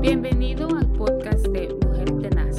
Bienvenido 0.00 0.66
al 0.74 0.90
podcast 0.92 1.46
de 1.48 1.68
Mujer 1.84 2.10
Tenaz. 2.22 2.56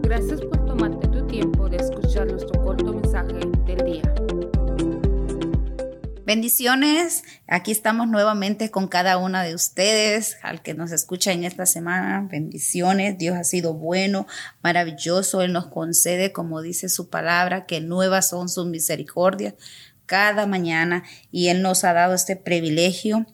Gracias 0.00 0.40
por 0.40 0.64
tomarte 0.64 1.06
tu 1.08 1.26
tiempo 1.26 1.68
de 1.68 1.76
escuchar 1.76 2.26
nuestro 2.26 2.64
corto 2.64 2.94
mensaje 2.94 3.40
del 3.66 3.84
día. 3.84 4.14
Bendiciones, 6.24 7.24
aquí 7.46 7.72
estamos 7.72 8.08
nuevamente 8.08 8.70
con 8.70 8.88
cada 8.88 9.18
una 9.18 9.42
de 9.42 9.54
ustedes, 9.54 10.38
al 10.42 10.62
que 10.62 10.72
nos 10.72 10.92
escucha 10.92 11.32
en 11.32 11.44
esta 11.44 11.66
semana, 11.66 12.26
bendiciones, 12.30 13.18
Dios 13.18 13.36
ha 13.36 13.44
sido 13.44 13.74
bueno, 13.74 14.26
maravilloso, 14.62 15.42
Él 15.42 15.52
nos 15.52 15.66
concede, 15.66 16.32
como 16.32 16.62
dice 16.62 16.88
su 16.88 17.10
palabra, 17.10 17.66
que 17.66 17.82
nuevas 17.82 18.30
son 18.30 18.48
sus 18.48 18.64
misericordias 18.64 19.52
cada 20.06 20.46
mañana. 20.46 21.04
Y 21.30 21.48
Él 21.48 21.60
nos 21.60 21.84
ha 21.84 21.92
dado 21.92 22.14
este 22.14 22.36
privilegio 22.36 23.26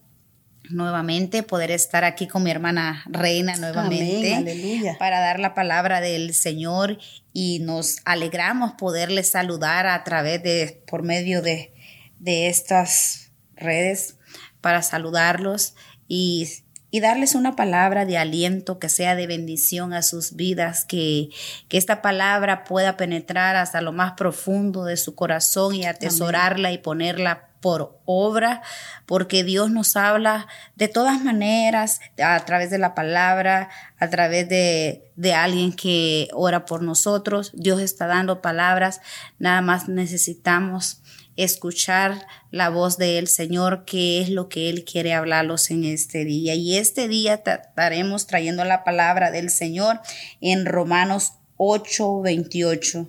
nuevamente, 0.70 1.42
poder 1.42 1.70
estar 1.70 2.04
aquí 2.04 2.26
con 2.26 2.42
mi 2.42 2.50
hermana 2.50 3.02
Reina 3.06 3.56
nuevamente 3.56 4.96
para 4.98 5.20
dar 5.20 5.40
la 5.40 5.54
palabra 5.54 6.00
del 6.00 6.34
Señor 6.34 6.98
y 7.32 7.60
nos 7.60 7.96
alegramos 8.04 8.72
poderle 8.72 9.22
saludar 9.22 9.86
a 9.86 10.04
través 10.04 10.42
de, 10.42 10.82
por 10.86 11.02
medio 11.02 11.42
de, 11.42 11.72
de 12.18 12.48
estas 12.48 13.30
redes 13.56 14.16
para 14.60 14.82
saludarlos 14.82 15.74
y, 16.08 16.48
y, 16.90 17.00
darles 17.00 17.34
una 17.34 17.54
palabra 17.54 18.06
de 18.06 18.18
aliento 18.18 18.78
que 18.78 18.88
sea 18.88 19.14
de 19.14 19.26
bendición 19.26 19.92
a 19.92 20.02
sus 20.02 20.34
vidas, 20.34 20.84
que, 20.84 21.28
que 21.68 21.78
esta 21.78 22.02
palabra 22.02 22.64
pueda 22.64 22.96
penetrar 22.96 23.56
hasta 23.56 23.80
lo 23.80 23.92
más 23.92 24.12
profundo 24.12 24.84
de 24.84 24.96
su 24.96 25.14
corazón 25.14 25.74
y 25.74 25.84
atesorarla 25.84 26.72
y 26.72 26.78
ponerla 26.78 27.47
por 27.60 28.00
obra, 28.04 28.62
porque 29.06 29.44
Dios 29.44 29.70
nos 29.70 29.96
habla 29.96 30.46
de 30.76 30.88
todas 30.88 31.22
maneras, 31.22 32.00
a 32.22 32.38
través 32.44 32.70
de 32.70 32.78
la 32.78 32.94
palabra, 32.94 33.68
a 33.98 34.10
través 34.10 34.48
de, 34.48 35.10
de, 35.16 35.34
alguien 35.34 35.72
que 35.72 36.28
ora 36.32 36.66
por 36.66 36.82
nosotros. 36.82 37.52
Dios 37.54 37.80
está 37.80 38.06
dando 38.06 38.40
palabras, 38.40 39.00
nada 39.38 39.60
más 39.60 39.88
necesitamos 39.88 41.02
escuchar 41.38 42.26
la 42.50 42.68
voz 42.68 42.98
del 42.98 43.28
Señor, 43.28 43.84
que 43.84 44.20
es 44.20 44.28
lo 44.28 44.48
que 44.48 44.68
Él 44.70 44.84
quiere 44.84 45.14
hablarlos 45.14 45.70
en 45.70 45.84
este 45.84 46.24
día. 46.24 46.56
Y 46.56 46.76
este 46.76 47.06
día 47.06 47.34
estaremos 47.34 48.26
trayendo 48.26 48.64
la 48.64 48.82
palabra 48.82 49.30
del 49.30 49.48
Señor 49.48 50.00
en 50.40 50.66
Romanos 50.66 51.34
8, 51.56 52.22
28. 52.22 53.08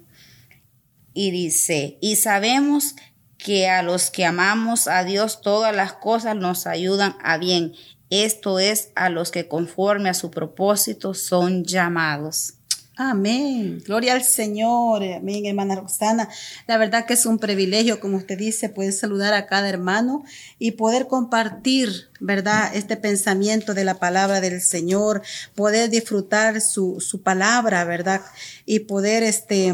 Y 1.16 1.32
dice, 1.32 1.98
y 2.02 2.18
sabemos 2.18 2.96
que 3.40 3.70
a 3.70 3.82
los 3.82 4.12
que 4.12 4.26
amamos 4.26 4.88
a 4.88 5.04
Dios 5.04 5.42
todas 5.42 5.76
las 5.76 5.94
cosas 5.94 6.36
nos 6.36 6.68
ayudan 6.68 7.16
a 7.24 7.38
bien. 7.38 7.74
Esto 8.12 8.60
es 8.60 8.90
a 8.96 9.10
los 9.10 9.32
que 9.32 9.48
conforme 9.48 10.10
a 10.10 10.14
su 10.14 10.30
propósito 10.30 11.14
son 11.14 11.64
llamados. 11.64 12.56
Amén. 13.02 13.82
Gloria 13.86 14.14
al 14.14 14.24
Señor. 14.24 15.02
Amén, 15.04 15.46
hermana 15.46 15.76
Roxana. 15.76 16.28
La 16.68 16.78
verdad 16.78 17.06
que 17.06 17.14
es 17.14 17.26
un 17.26 17.40
privilegio, 17.40 18.02
como 18.02 18.18
usted 18.18 18.38
dice, 18.38 18.68
poder 18.68 18.92
saludar 18.92 19.34
a 19.34 19.46
cada 19.46 19.70
hermano 19.70 20.26
y 20.58 20.72
poder 20.72 21.08
compartir, 21.08 22.10
¿verdad? 22.20 22.76
Este 22.76 22.98
pensamiento 22.98 23.74
de 23.74 23.86
la 23.86 24.00
palabra 24.00 24.42
del 24.42 24.60
Señor, 24.60 25.22
poder 25.56 25.90
disfrutar 25.90 26.60
su, 26.60 27.00
su 27.00 27.22
palabra, 27.22 27.86
¿verdad? 27.86 28.22
Y 28.66 28.80
poder, 28.80 29.24
este, 29.24 29.74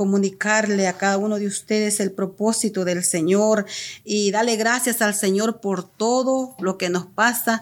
comunicarle 0.00 0.88
a 0.88 0.96
cada 0.96 1.18
uno 1.18 1.38
de 1.38 1.46
ustedes 1.46 2.00
el 2.00 2.10
propósito 2.10 2.86
del 2.86 3.04
Señor 3.04 3.66
y 4.02 4.30
darle 4.30 4.56
gracias 4.56 5.02
al 5.02 5.14
Señor 5.14 5.60
por 5.60 5.86
todo 5.86 6.56
lo 6.58 6.78
que 6.78 6.88
nos 6.88 7.04
pasa, 7.04 7.60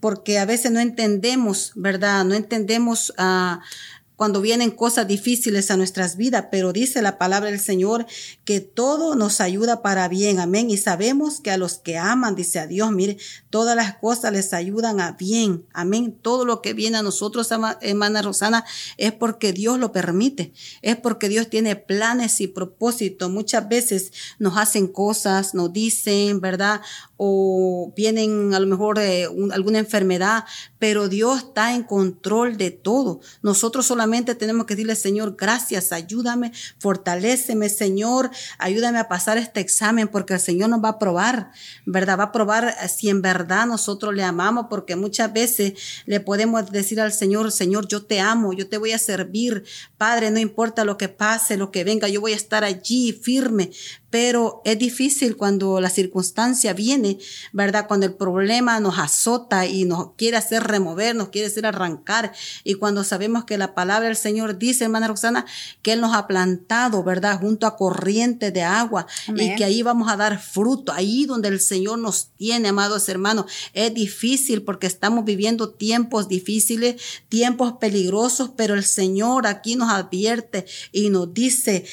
porque 0.00 0.40
a 0.40 0.46
veces 0.46 0.72
no 0.72 0.80
entendemos, 0.80 1.70
¿verdad? 1.76 2.24
No 2.24 2.34
entendemos 2.34 3.14
a... 3.18 3.60
Uh, 3.60 3.95
cuando 4.16 4.40
vienen 4.40 4.70
cosas 4.70 5.06
difíciles 5.06 5.70
a 5.70 5.76
nuestras 5.76 6.16
vidas, 6.16 6.46
pero 6.50 6.72
dice 6.72 7.02
la 7.02 7.18
palabra 7.18 7.50
del 7.50 7.60
Señor 7.60 8.06
que 8.44 8.60
todo 8.60 9.14
nos 9.14 9.40
ayuda 9.40 9.82
para 9.82 10.08
bien, 10.08 10.40
amén. 10.40 10.70
Y 10.70 10.78
sabemos 10.78 11.40
que 11.40 11.50
a 11.50 11.58
los 11.58 11.74
que 11.78 11.98
aman, 11.98 12.34
dice 12.34 12.58
a 12.58 12.66
Dios, 12.66 12.90
mire, 12.92 13.18
todas 13.50 13.76
las 13.76 13.98
cosas 13.98 14.32
les 14.32 14.52
ayudan 14.52 15.00
a 15.00 15.12
bien, 15.12 15.66
amén. 15.72 16.16
Todo 16.20 16.44
lo 16.44 16.62
que 16.62 16.72
viene 16.72 16.96
a 16.96 17.02
nosotros, 17.02 17.50
hermana 17.80 18.22
Rosana, 18.22 18.64
es 18.96 19.12
porque 19.12 19.52
Dios 19.52 19.78
lo 19.78 19.92
permite, 19.92 20.52
es 20.80 20.96
porque 20.96 21.28
Dios 21.28 21.50
tiene 21.50 21.76
planes 21.76 22.40
y 22.40 22.46
propósitos. 22.46 23.30
Muchas 23.30 23.68
veces 23.68 24.12
nos 24.38 24.56
hacen 24.56 24.88
cosas, 24.88 25.54
nos 25.54 25.72
dicen, 25.72 26.40
¿verdad? 26.40 26.80
O 27.16 27.92
vienen 27.96 28.52
a 28.54 28.60
lo 28.60 28.66
mejor 28.66 28.98
eh, 28.98 29.26
alguna 29.52 29.78
enfermedad, 29.78 30.44
pero 30.78 31.08
Dios 31.08 31.38
está 31.38 31.74
en 31.74 31.82
control 31.82 32.56
de 32.56 32.70
todo. 32.70 33.20
Nosotros 33.42 33.86
solamente 33.86 34.34
tenemos 34.34 34.66
que 34.66 34.74
decirle, 34.74 34.96
Señor, 34.96 35.36
gracias, 35.38 35.92
ayúdame, 35.92 36.52
fortaléceme, 36.78 37.68
Señor, 37.68 38.30
ayúdame 38.58 38.98
a 38.98 39.08
pasar 39.08 39.38
este 39.38 39.60
examen 39.60 40.08
porque 40.08 40.34
el 40.34 40.40
Señor 40.40 40.68
nos 40.68 40.82
va 40.82 40.90
a 40.90 40.98
probar, 40.98 41.50
¿verdad? 41.86 42.18
Va 42.18 42.24
a 42.24 42.32
probar 42.32 42.74
si 42.88 43.08
en 43.08 43.22
verdad 43.22 43.66
nosotros 43.66 44.14
le 44.14 44.22
amamos 44.22 44.66
porque 44.68 44.96
muchas 44.96 45.32
veces 45.32 45.74
le 46.04 46.20
podemos 46.20 46.70
decir 46.70 47.00
al 47.00 47.12
Señor, 47.12 47.52
Señor, 47.52 47.88
yo 47.88 48.04
te 48.04 48.20
amo, 48.20 48.52
yo 48.52 48.68
te 48.68 48.78
voy 48.78 48.92
a 48.92 48.98
servir, 48.98 49.64
Padre, 49.96 50.30
no 50.30 50.38
importa 50.38 50.84
lo 50.84 50.98
que 50.98 51.08
pase, 51.08 51.56
lo 51.56 51.70
que 51.70 51.84
venga, 51.84 52.08
yo 52.08 52.20
voy 52.20 52.32
a 52.32 52.36
estar 52.36 52.64
allí 52.64 53.12
firme, 53.12 53.70
pero 54.10 54.62
es 54.64 54.78
difícil 54.78 55.36
cuando 55.36 55.80
la 55.80 55.90
circunstancia 55.90 56.72
viene, 56.72 57.05
¿verdad? 57.52 57.86
Cuando 57.86 58.06
el 58.06 58.14
problema 58.14 58.80
nos 58.80 58.98
azota 58.98 59.66
y 59.66 59.84
nos 59.84 60.12
quiere 60.16 60.36
hacer 60.36 60.62
remover, 60.64 61.14
nos 61.14 61.28
quiere 61.28 61.48
hacer 61.48 61.66
arrancar. 61.66 62.32
Y 62.64 62.74
cuando 62.74 63.04
sabemos 63.04 63.44
que 63.44 63.58
la 63.58 63.74
palabra 63.74 64.08
del 64.08 64.16
Señor 64.16 64.58
dice, 64.58 64.84
hermana 64.84 65.08
Roxana, 65.08 65.46
que 65.82 65.92
Él 65.92 66.00
nos 66.00 66.14
ha 66.14 66.26
plantado, 66.26 67.02
¿verdad? 67.02 67.40
Junto 67.40 67.66
a 67.66 67.76
corriente 67.76 68.50
de 68.50 68.62
agua 68.62 69.06
y 69.34 69.54
que 69.54 69.64
ahí 69.64 69.82
vamos 69.82 70.10
a 70.10 70.16
dar 70.16 70.40
fruto, 70.40 70.92
ahí 70.92 71.26
donde 71.26 71.48
el 71.48 71.60
Señor 71.60 71.98
nos 71.98 72.30
tiene, 72.36 72.68
amados 72.68 73.08
hermanos. 73.08 73.46
Es 73.72 73.92
difícil 73.94 74.62
porque 74.62 74.86
estamos 74.86 75.24
viviendo 75.24 75.70
tiempos 75.70 76.28
difíciles, 76.28 77.00
tiempos 77.28 77.74
peligrosos, 77.80 78.50
pero 78.56 78.74
el 78.74 78.84
Señor 78.84 79.46
aquí 79.46 79.76
nos 79.76 79.90
advierte 79.90 80.66
y 80.92 81.10
nos 81.10 81.32
dice, 81.32 81.84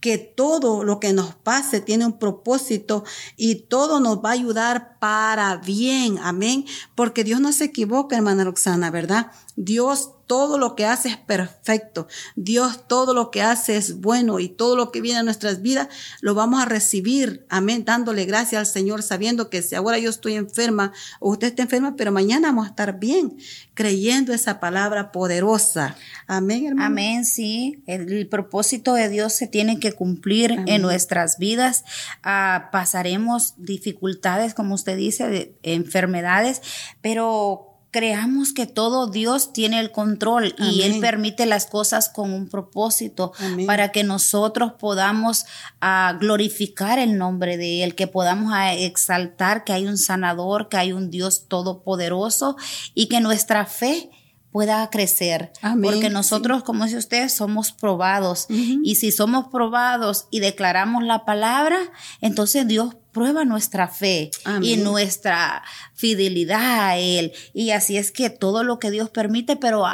que 0.00 0.18
todo 0.18 0.84
lo 0.84 1.00
que 1.00 1.12
nos 1.12 1.34
pase 1.34 1.80
tiene 1.80 2.06
un 2.06 2.18
propósito 2.18 3.04
y 3.36 3.56
todo 3.56 4.00
nos 4.00 4.18
va 4.18 4.30
a 4.30 4.34
ayudar 4.34 4.98
para 4.98 5.56
bien. 5.56 6.18
Amén. 6.22 6.64
Porque 6.94 7.24
Dios 7.24 7.40
no 7.40 7.52
se 7.52 7.64
equivoca, 7.64 8.16
hermana 8.16 8.44
Roxana, 8.44 8.90
¿verdad? 8.90 9.32
Dios 9.60 10.12
todo 10.28 10.56
lo 10.58 10.76
que 10.76 10.84
hace 10.84 11.08
es 11.08 11.16
perfecto. 11.16 12.06
Dios 12.36 12.86
todo 12.86 13.12
lo 13.12 13.32
que 13.32 13.42
hace 13.42 13.76
es 13.76 14.00
bueno 14.00 14.38
y 14.38 14.48
todo 14.48 14.76
lo 14.76 14.92
que 14.92 15.00
viene 15.00 15.18
a 15.18 15.22
nuestras 15.24 15.62
vidas 15.62 15.88
lo 16.20 16.34
vamos 16.34 16.62
a 16.62 16.66
recibir. 16.66 17.44
Amén. 17.48 17.84
Dándole 17.84 18.24
gracias 18.24 18.60
al 18.60 18.66
Señor, 18.66 19.02
sabiendo 19.02 19.50
que 19.50 19.62
si 19.62 19.74
ahora 19.74 19.98
yo 19.98 20.10
estoy 20.10 20.34
enferma 20.34 20.92
o 21.18 21.30
usted 21.30 21.48
está 21.48 21.62
enferma, 21.62 21.96
pero 21.96 22.12
mañana 22.12 22.48
vamos 22.48 22.66
a 22.66 22.70
estar 22.70 23.00
bien, 23.00 23.36
creyendo 23.74 24.32
esa 24.32 24.60
palabra 24.60 25.10
poderosa. 25.10 25.96
Amén, 26.28 26.66
hermano. 26.66 26.86
Amén, 26.86 27.24
sí. 27.24 27.82
El, 27.86 28.28
propósito 28.28 28.94
de 28.94 29.08
Dios 29.08 29.32
se 29.32 29.48
tiene 29.48 29.80
que 29.80 29.92
cumplir 29.92 30.62
en 30.66 30.82
nuestras 30.82 31.38
vidas. 31.38 31.84
Ah, 32.22 32.68
pasaremos 32.70 33.54
dificultades, 33.56 34.54
como 34.54 34.74
usted 34.74 34.96
dice, 34.96 35.26
de 35.26 35.58
enfermedades, 35.62 36.62
pero 37.00 37.67
creamos 37.90 38.52
que 38.52 38.66
todo 38.66 39.10
Dios 39.10 39.52
tiene 39.52 39.80
el 39.80 39.90
control 39.90 40.54
y 40.58 40.82
Él 40.82 41.00
permite 41.00 41.46
las 41.46 41.66
cosas 41.66 42.08
con 42.08 42.32
un 42.32 42.48
propósito 42.48 43.32
para 43.66 43.92
que 43.92 44.04
nosotros 44.04 44.72
podamos 44.78 45.44
ah, 45.80 46.16
glorificar 46.20 46.98
el 46.98 47.16
nombre 47.16 47.56
de 47.56 47.84
Él, 47.84 47.94
que 47.94 48.06
podamos 48.06 48.52
ah, 48.54 48.74
exaltar 48.74 49.64
que 49.64 49.72
hay 49.72 49.86
un 49.86 49.96
sanador, 49.96 50.68
que 50.68 50.76
hay 50.76 50.92
un 50.92 51.10
Dios 51.10 51.46
todopoderoso 51.48 52.56
y 52.94 53.06
que 53.06 53.20
nuestra 53.20 53.64
fe 53.64 54.10
pueda 54.50 54.88
crecer. 54.90 55.52
Porque 55.82 56.10
nosotros, 56.10 56.62
como 56.62 56.84
dice 56.84 56.98
usted, 56.98 57.28
somos 57.28 57.72
probados. 57.72 58.46
Y 58.48 58.96
si 58.96 59.12
somos 59.12 59.48
probados 59.48 60.26
y 60.30 60.40
declaramos 60.40 61.04
la 61.04 61.24
palabra, 61.24 61.78
entonces 62.20 62.66
Dios 62.66 62.96
prueba 63.18 63.44
nuestra 63.44 63.88
fe 63.88 64.30
y 64.62 64.76
nuestra 64.76 65.62
fidelidad 65.94 66.88
a 66.90 66.96
Él. 66.96 67.32
Y 67.52 67.70
así 67.70 67.96
es 67.96 68.12
que 68.12 68.30
todo 68.30 68.62
lo 68.62 68.78
que 68.78 68.90
Dios 68.90 69.10
permite, 69.10 69.56
pero 69.56 69.84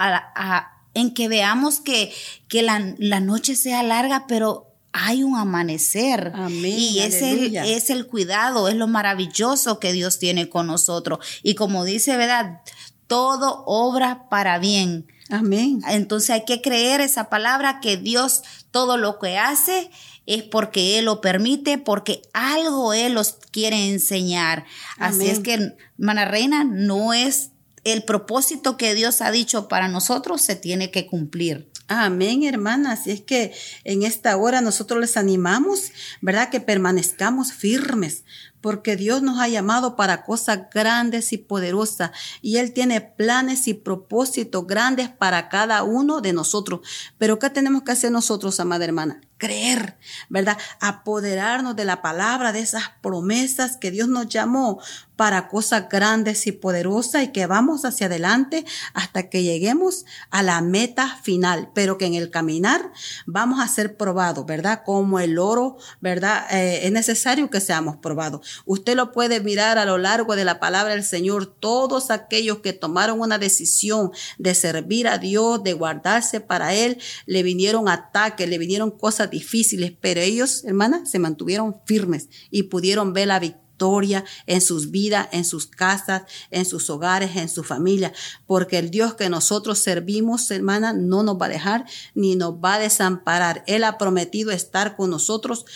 en 0.95 1.15
que 1.15 1.29
veamos 1.29 1.81
que, 1.81 2.13
que 2.49 2.63
la, 2.63 2.95
la 2.99 3.21
noche 3.21 3.57
sea 3.57 3.83
larga, 3.83 4.27
pero 4.29 4.75
hay 4.93 5.23
un 5.23 5.37
amanecer. 5.37 6.33
y 6.63 6.99
es 7.01 7.23
el, 7.23 7.57
es 7.57 7.91
el 7.91 8.07
cuidado, 8.07 8.69
es 8.69 8.77
lo 8.77 8.87
maravilloso 8.87 9.81
que 9.81 9.93
Dios 9.93 10.19
tiene 10.19 10.49
con 10.51 10.67
nosotros. 10.67 11.19
Y 11.43 11.55
como 11.55 11.85
dice, 11.85 12.17
¿verdad? 12.17 12.61
todo 13.07 13.65
obra 13.67 14.29
para 14.29 14.59
bien. 14.59 15.07
Amén. 15.31 15.81
Entonces 15.89 16.31
hay 16.31 16.45
que 16.45 16.61
creer 16.61 17.01
esa 17.01 17.31
palabra 17.31 17.81
que 17.81 17.97
Dios 17.97 18.43
todo 18.71 18.97
lo 18.97 19.19
que 19.19 19.39
hace 19.39 19.91
es 20.27 20.43
porque 20.43 20.99
Él 20.99 21.07
lo 21.07 21.21
permite, 21.21 21.79
porque 21.79 22.23
algo 22.33 22.93
Él 22.93 23.15
los 23.15 23.39
quiere 23.51 23.89
enseñar. 23.89 24.65
Así 24.99 25.29
es 25.29 25.41
que, 25.41 25.75
hermana 25.99 26.25
reina, 26.25 26.65
no 26.65 27.13
es 27.13 27.51
el 27.85 28.05
propósito 28.05 28.77
que 28.77 28.95
Dios 28.95 29.21
ha 29.21 29.31
dicho 29.31 29.69
para 29.69 29.89
nosotros 29.89 30.41
se 30.43 30.57
tiene 30.57 30.91
que 30.91 31.07
cumplir. 31.07 31.71
Amén, 31.87 32.45
hermanas. 32.45 33.07
Y 33.07 33.11
es 33.11 33.21
que 33.21 33.53
en 33.85 34.05
esta 34.05 34.37
hora 34.39 34.63
nosotros 34.63 35.01
les 35.01 35.17
animamos, 35.19 35.93
¿verdad? 36.23 36.49
Que 36.49 36.61
permanezcamos 36.61 37.53
firmes, 37.53 38.25
porque 38.63 38.97
Dios 38.97 39.21
nos 39.21 39.39
ha 39.39 39.49
llamado 39.49 39.95
para 39.95 40.25
cosas 40.25 40.61
grandes 40.73 41.35
y 41.35 41.39
poderosas 41.39 42.13
y 42.41 42.57
Él 42.57 42.73
tiene 42.73 43.03
planes 43.03 43.69
y 43.69 43.75
propósitos 43.75 44.67
grandes 44.67 45.11
para 45.11 45.51
cada 45.51 45.83
uno 45.83 46.23
de 46.23 46.33
nosotros. 46.33 46.81
Pero 47.19 47.39
¿qué 47.39 47.51
tenemos 47.51 47.83
que 47.83 47.93
hacer 47.93 48.11
nosotros, 48.11 48.59
amada 48.61 48.87
hermana? 48.87 49.21
Creer, 49.39 49.97
¿verdad? 50.29 50.59
Apoderarnos 50.81 51.77
de 51.77 51.85
la 51.85 52.03
palabra, 52.03 52.53
de 52.53 52.61
esas 52.61 52.85
promesas 53.01 53.77
que 53.77 53.91
Dios 53.91 54.09
nos 54.09 54.29
llamó 54.29 54.81
para 55.17 55.49
cosas 55.49 55.89
grandes 55.89 56.47
y 56.47 56.53
poderosas 56.53 57.23
y 57.23 57.29
que 57.29 57.47
vamos 57.47 57.85
hacia 57.85 58.07
adelante 58.07 58.65
hasta 58.95 59.29
que 59.29 59.43
lleguemos 59.43 60.07
a 60.31 60.43
la 60.43 60.61
meta 60.61 61.21
final, 61.23 61.71
pero 61.75 61.99
que 61.99 62.07
en 62.07 62.15
el 62.15 62.31
caminar 62.31 62.93
vamos 63.27 63.61
a 63.61 63.69
ser 63.69 63.97
probados, 63.97 64.45
¿verdad? 64.47 64.83
Como 64.85 65.21
el 65.21 65.39
oro, 65.39 65.77
¿verdad? 66.01 66.47
Eh, 66.51 66.87
es 66.87 66.93
necesario 66.93 67.49
que 67.49 67.61
seamos 67.61 67.97
probados. 67.97 68.63
Usted 68.65 68.97
lo 68.97 69.13
puede 69.13 69.41
mirar 69.41 69.79
a 69.79 69.85
lo 69.85 69.99
largo 69.99 70.35
de 70.37 70.45
la 70.45 70.59
palabra 70.59 70.95
del 70.95 71.05
Señor, 71.05 71.47
todos 71.47 72.11
aquellos 72.11 72.59
que 72.59 72.73
tomaron 72.73 73.21
una 73.21 73.39
decisión 73.39 74.11
de 74.39 74.55
servir 74.55 75.07
a 75.07 75.19
Dios, 75.19 75.63
de 75.63 75.75
guardarse 75.75 76.41
para 76.41 76.75
Él, 76.75 76.99
le 77.27 77.43
vinieron 77.43 77.89
ataques, 77.89 78.49
le 78.49 78.59
vinieron 78.59 78.91
cosas 78.91 79.31
difíciles, 79.35 79.93
pero 80.01 80.21
ellos, 80.21 80.65
hermanas, 80.65 81.11
se 81.11 81.19
mantuvieron 81.19 81.77
firmes 81.85 82.31
y 82.51 82.65
pudieron 82.65 83.13
ver 83.13 83.29
la 83.29 83.39
victoria 83.39 84.25
en 84.47 84.61
sus 84.61 84.91
vidas, 84.91 85.29
en 85.33 85.45
sus 85.45 85.67
casas, 85.67 86.23
en 86.51 86.65
sus 86.65 86.89
hogares, 86.91 87.37
en 87.37 87.49
su 87.49 87.65
familia, 87.65 88.13
porque 88.47 88.79
el 88.79 88.91
Dios 88.91 89.15
que 89.15 89.29
nosotros 89.29 89.79
servimos, 89.79 90.51
hermana, 90.51 90.93
no 90.93 91.23
nos 91.23 91.37
va 91.37 91.47
a 91.47 91.51
dejar 91.51 91.85
ni 92.15 92.37
nos 92.37 92.55
va 92.55 92.75
a 92.75 92.79
desamparar. 92.79 93.65
Él 93.67 93.85
ha 93.85 93.99
prometido 93.99 94.53
estar 94.53 94.97
con 94.97 95.11
nosotros 95.11 95.67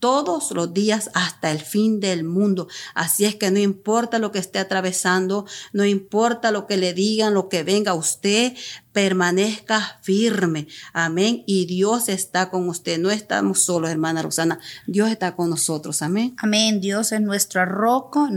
todos 0.00 0.50
los 0.50 0.74
días 0.74 1.10
hasta 1.14 1.52
el 1.52 1.60
fin 1.60 2.00
del 2.00 2.24
mundo. 2.24 2.68
Así 2.94 3.26
es 3.26 3.36
que 3.36 3.50
no 3.50 3.58
importa 3.58 4.18
lo 4.18 4.32
que 4.32 4.38
esté 4.38 4.58
atravesando, 4.58 5.46
no 5.72 5.84
importa 5.84 6.50
lo 6.50 6.66
que 6.66 6.78
le 6.78 6.94
digan, 6.94 7.34
lo 7.34 7.48
que 7.48 7.62
venga 7.62 7.94
usted, 7.94 8.54
permanezca 8.92 10.00
firme. 10.02 10.66
Amén. 10.92 11.44
Y 11.46 11.66
Dios 11.66 12.08
está 12.08 12.50
con 12.50 12.68
usted. 12.68 12.98
No 12.98 13.10
estamos 13.10 13.62
solos, 13.62 13.90
hermana 13.90 14.22
Rosana. 14.22 14.58
Dios 14.86 15.10
está 15.10 15.36
con 15.36 15.50
nosotros. 15.50 16.02
Amén. 16.02 16.34
Amén. 16.38 16.80
Dios 16.80 17.12
es 17.12 17.20
nuestro 17.20 17.64
roco 17.66 18.28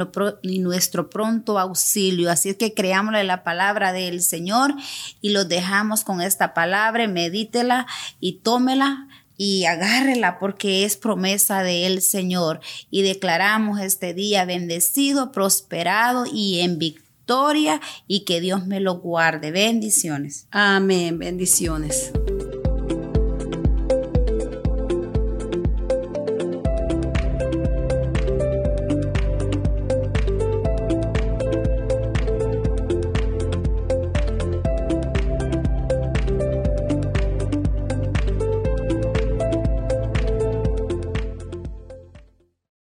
y 0.43 0.59
nuestro 0.59 1.09
pronto 1.09 1.57
auxilio. 1.57 2.29
Así 2.29 2.49
es 2.49 2.57
que 2.57 2.73
creámosle 2.73 3.23
la 3.23 3.43
palabra 3.43 3.93
del 3.93 4.21
Señor 4.21 4.75
y 5.21 5.29
lo 5.29 5.45
dejamos 5.45 6.03
con 6.03 6.21
esta 6.21 6.53
palabra. 6.53 7.07
Medítela 7.07 7.87
y 8.19 8.33
tómela 8.33 9.07
y 9.37 9.65
agárrela 9.65 10.39
porque 10.39 10.85
es 10.85 10.97
promesa 10.97 11.63
del 11.63 12.01
Señor. 12.01 12.59
Y 12.89 13.01
declaramos 13.01 13.81
este 13.81 14.13
día 14.13 14.45
bendecido, 14.45 15.31
prosperado 15.31 16.25
y 16.31 16.61
en 16.61 16.79
victoria 16.79 17.81
y 18.07 18.25
que 18.25 18.41
Dios 18.41 18.65
me 18.67 18.79
lo 18.79 18.99
guarde. 18.99 19.51
Bendiciones. 19.51 20.47
Amén, 20.51 21.19
bendiciones. 21.19 22.11